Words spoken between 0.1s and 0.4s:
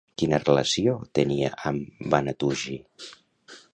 Quina